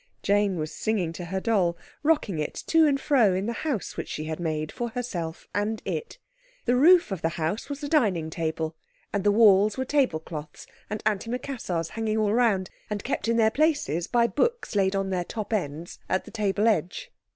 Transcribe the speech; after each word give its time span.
Jane 0.23 0.57
was 0.57 0.71
singing 0.73 1.13
to 1.13 1.25
her 1.25 1.39
doll, 1.39 1.77
rocking 2.01 2.39
it 2.39 2.55
to 2.65 2.87
and 2.87 2.99
fro 2.99 3.35
in 3.35 3.45
the 3.45 3.53
house 3.53 3.95
which 3.95 4.09
she 4.09 4.23
had 4.23 4.39
made 4.39 4.71
for 4.71 4.89
herself 4.89 5.47
and 5.53 5.79
it. 5.85 6.17
The 6.65 6.75
roof 6.75 7.11
of 7.11 7.21
the 7.21 7.37
house 7.37 7.69
was 7.69 7.81
the 7.81 7.87
dining 7.87 8.31
table, 8.31 8.75
and 9.13 9.23
the 9.23 9.31
walls 9.31 9.77
were 9.77 9.85
tablecloths 9.85 10.65
and 10.89 11.03
antimacassars 11.05 11.89
hanging 11.89 12.17
all 12.17 12.33
round, 12.33 12.71
and 12.89 13.03
kept 13.03 13.27
in 13.27 13.37
their 13.37 13.51
places 13.51 14.07
by 14.07 14.25
books 14.25 14.75
laid 14.75 14.95
on 14.95 15.11
their 15.11 15.23
top 15.23 15.53
ends 15.53 15.99
at 16.09 16.25
the 16.25 16.31
table 16.31 16.67
edge. 16.67 17.11